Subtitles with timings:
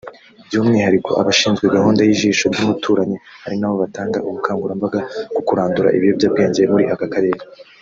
[0.45, 4.99] by’umwihariko abashinzwe gahunda y’ijisho ry’umuturanyi ari nabo batanga ubukangurambaga
[5.33, 7.39] ku kurandura ibiyobyabwenge muri aka karere